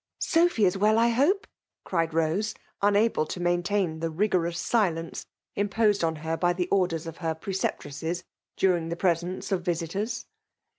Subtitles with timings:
[0.33, 1.45] «Sophy is well, I hope?"
[1.85, 7.05] cried Hose, un able to maintain the rigorous silence imposed upon her by the orders
[7.05, 8.23] of her preceptresses
[8.57, 10.25] during the presence of visitors.